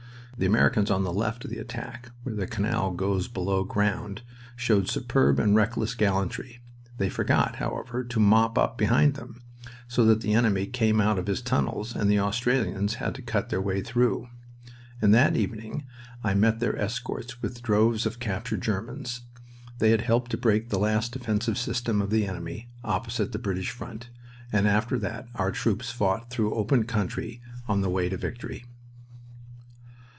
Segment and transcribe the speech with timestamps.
[0.37, 4.23] The Americans on the left of the attack, where the canal goes below ground,
[4.55, 6.61] showed superb and reckless gallantry
[6.97, 9.43] (they forgot, however, to "mop up" behind them,
[9.87, 13.49] so that the enemy came out of his tunnels and the Australians had to cut
[13.49, 14.29] their way through),
[14.99, 15.85] and that evening
[16.23, 19.21] I met their escorts with droves of captured Germans.
[19.77, 23.69] They had helped to break the last defensive system of the enemy opposite the British
[23.69, 24.09] front,
[24.51, 28.65] and after that our troops fought through open country on the way to victory.